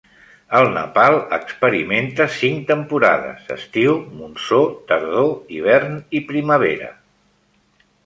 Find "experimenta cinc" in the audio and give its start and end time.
1.37-2.65